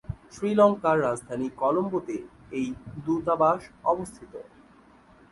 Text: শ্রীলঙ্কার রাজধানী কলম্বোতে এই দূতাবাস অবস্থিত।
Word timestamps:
শ্রীলঙ্কার 0.31 0.97
রাজধানী 1.01 1.47
কলম্বোতে 1.55 2.17
এই 2.51 2.67
দূতাবাস 3.05 3.61
অবস্থিত। 3.83 4.33